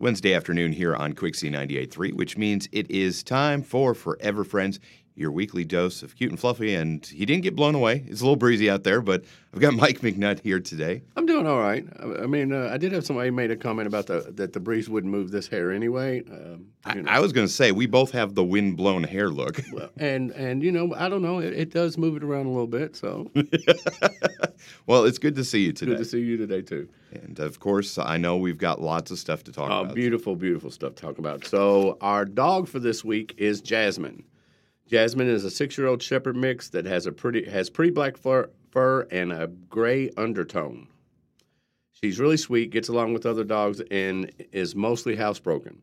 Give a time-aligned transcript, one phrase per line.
[0.00, 4.78] Wednesday afternoon here on Quixie 98.3, which means it is time for Forever Friends,
[5.18, 6.74] your weekly dose of cute and fluffy.
[6.74, 8.04] And he didn't get blown away.
[8.06, 11.02] It's a little breezy out there, but I've got Mike McNutt here today.
[11.16, 11.84] I'm doing all right.
[12.00, 14.60] I, I mean, uh, I did have somebody made a comment about the that the
[14.60, 16.22] breeze wouldn't move this hair anyway.
[16.30, 19.60] Um, I, I was going to say, we both have the wind blown hair look.
[19.72, 21.38] well, and and you know, I don't know.
[21.40, 22.94] It, it does move it around a little bit.
[22.96, 23.30] So
[24.86, 25.92] well, it's good to see you today.
[25.92, 26.88] good to see you today too.
[27.12, 29.94] And of course, I know we've got lots of stuff to talk Oh, about.
[29.94, 31.44] beautiful, beautiful stuff to talk about.
[31.46, 34.24] So our dog for this week is Jasmine.
[34.88, 39.02] Jasmine is a six-year-old Shepherd mix that has a pretty has pretty black fur, fur
[39.10, 40.88] and a gray undertone.
[41.92, 45.76] She's really sweet, gets along with other dogs, and is mostly housebroken.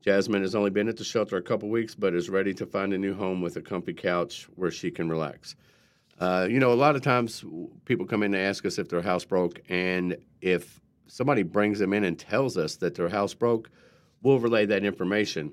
[0.00, 2.92] Jasmine has only been at the shelter a couple weeks, but is ready to find
[2.92, 5.56] a new home with a comfy couch where she can relax.
[6.20, 7.44] Uh, you know, a lot of times
[7.84, 11.92] people come in to ask us if their house broke, and if somebody brings them
[11.92, 13.70] in and tells us that their house broke,
[14.22, 15.52] we'll relay that information.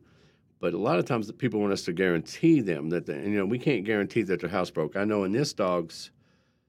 [0.59, 3.31] But a lot of times, the people want us to guarantee them that, the, and,
[3.31, 4.95] you know, we can't guarantee that their house broke.
[4.97, 6.11] I know in this dog's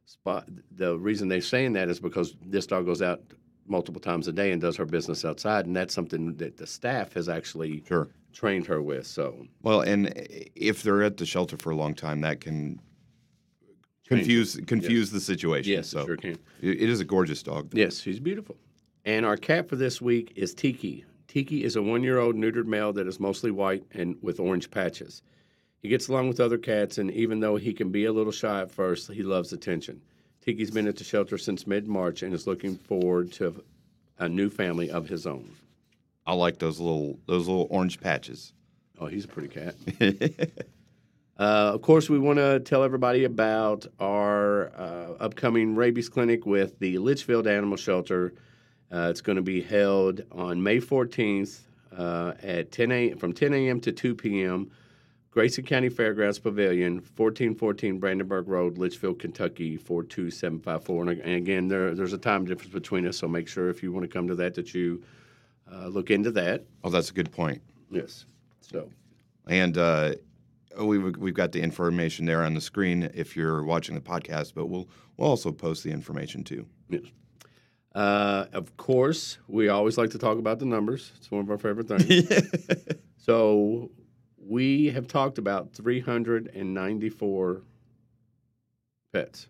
[0.07, 3.21] spot, the reason they're saying that is because this dog goes out
[3.67, 7.13] multiple times a day and does her business outside, and that's something that the staff
[7.15, 8.09] has actually Sure.
[8.33, 9.07] trained her with.
[9.07, 10.13] So Well, and
[10.55, 12.81] if they're at the shelter for a long time, that can
[14.07, 15.73] confuse confuse the situation.
[15.73, 16.31] yes, so it sure can.
[16.61, 17.73] it- it is a gorgeous dog.
[17.73, 18.57] Yes, she's beautiful.
[19.05, 21.05] And our cat for this week is Tiki.
[21.31, 24.69] Tiki is a one year old neutered male that is mostly white and with orange
[24.69, 25.23] patches.
[25.81, 28.63] He gets along with other cats, and even though he can be a little shy
[28.63, 30.03] at first, he loves attention.
[30.45, 33.63] Tiki's been at the shelter since mid March and is looking forward to
[34.19, 35.55] a new family of his own.
[36.27, 38.53] I like those little those little orange patches.
[38.99, 39.77] Oh, he's a pretty cat.
[41.39, 46.79] Uh, of course, we want to tell everybody about our uh, upcoming rabies clinic with
[46.81, 48.35] the Leitchfield Animal Shelter.
[48.93, 51.61] Uh, it's going to be held on May 14th
[51.97, 53.81] uh, at 10 a, from 10 a.m.
[53.81, 54.71] to 2 p.m.
[55.31, 61.03] Grayson County Fairgrounds Pavilion, 1414 Brandenburg Road, Leitchfield, Kentucky, 42754.
[61.03, 63.93] And, and again, there, there's a time difference between us, so make sure if you
[63.93, 65.03] want to come to that that you
[65.73, 66.65] uh, look into that.
[66.83, 67.63] oh, that's a good point.
[67.93, 68.25] Yes.
[68.61, 68.89] So.
[69.47, 70.15] And uh,
[70.81, 74.67] we've we've got the information there on the screen if you're watching the podcast, but
[74.67, 76.67] we'll we'll also post the information too.
[76.89, 77.03] Yes.
[77.95, 81.13] Uh, of course, we always like to talk about the numbers.
[81.17, 82.29] It's one of our favorite things.
[83.17, 83.91] so
[84.39, 87.63] we have talked about 394
[89.13, 89.49] pets.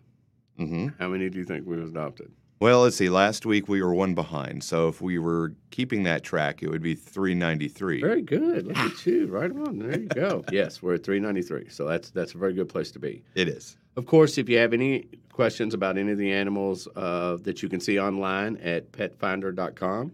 [0.57, 2.31] hmm How many do you think we've adopted?
[2.61, 3.09] Well, let's see.
[3.09, 6.83] Last week we were one behind, so if we were keeping that track, it would
[6.83, 8.01] be 393.
[8.01, 8.67] Very good.
[8.67, 9.25] Look at you.
[9.31, 9.79] Right on.
[9.79, 10.45] There you go.
[10.51, 11.69] yes, we're at 393.
[11.69, 13.23] So that's that's a very good place to be.
[13.33, 13.77] It is.
[13.95, 17.69] Of course, if you have any questions about any of the animals uh, that you
[17.69, 20.11] can see online at petfinder.com,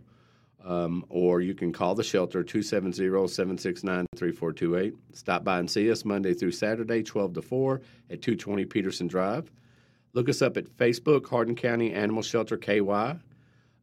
[0.64, 4.94] um, or you can call the shelter 270 769 3428.
[5.12, 9.52] Stop by and see us Monday through Saturday, 12 to 4 at 220 Peterson Drive.
[10.18, 13.20] Look us up at Facebook, Hardin County Animal Shelter KY.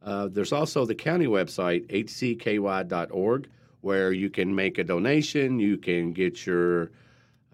[0.03, 3.49] Uh, there's also the county website, hcky.org,
[3.83, 6.91] where you can make a donation, you can get your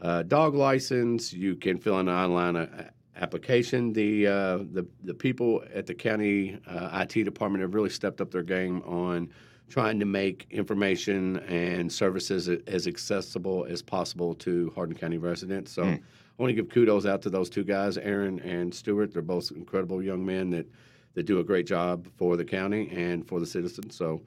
[0.01, 3.93] uh, dog license, you can fill in an online uh, application.
[3.93, 8.31] The, uh, the the people at the county uh, IT department have really stepped up
[8.31, 9.29] their game on
[9.69, 15.71] trying to make information and services as accessible as possible to Hardin County residents.
[15.71, 15.99] So
[16.41, 19.13] I want to give kudos out to those two guys, Aaron and Stuart.
[19.13, 20.67] They're both incredible young men that
[21.13, 23.95] that do a great job for the county and for the citizens.
[23.95, 24.23] So,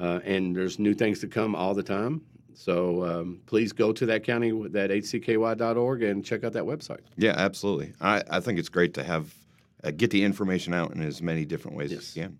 [0.00, 2.22] uh, and there's new things to come all the time.
[2.54, 7.02] So um, please go to that county, that hcky.org, and check out that website.
[7.16, 7.92] Yeah, absolutely.
[8.00, 9.32] I, I think it's great to have
[9.84, 12.38] uh, get the information out in as many different ways as you can.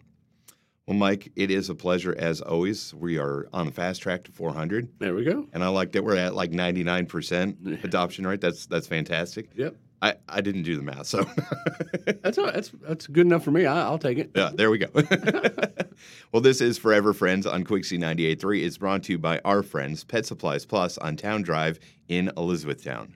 [0.87, 2.93] Well, Mike, it is a pleasure as always.
[2.95, 5.47] We are on the fast track to 400, There we go.
[5.55, 8.41] and I like that we're at like 99% adoption rate.
[8.43, 9.49] That's that's fantastic.
[9.55, 9.77] Yep.
[10.03, 11.25] I, I didn't do the math, so
[12.23, 13.65] That's all, that's that's good enough for me.
[13.65, 14.33] I, I'll take it.
[14.35, 14.89] yeah, there we go.
[16.33, 18.63] well, this is Forever Friends on Quixie 98.3.
[18.65, 21.79] It's brought to you by our friends, Pet Supplies Plus on Town Drive
[22.09, 23.15] in Elizabethtown.